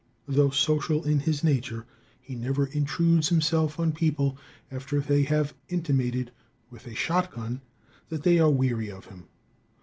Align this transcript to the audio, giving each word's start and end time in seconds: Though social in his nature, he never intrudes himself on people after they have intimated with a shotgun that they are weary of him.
Though 0.27 0.49
social 0.49 1.03
in 1.03 1.19
his 1.19 1.43
nature, 1.43 1.85
he 2.19 2.33
never 2.33 2.65
intrudes 2.65 3.29
himself 3.29 3.79
on 3.79 3.91
people 3.91 4.35
after 4.71 4.99
they 4.99 5.21
have 5.25 5.53
intimated 5.69 6.31
with 6.71 6.87
a 6.87 6.95
shotgun 6.95 7.61
that 8.09 8.23
they 8.23 8.39
are 8.39 8.49
weary 8.49 8.89
of 8.89 9.05
him. 9.05 9.25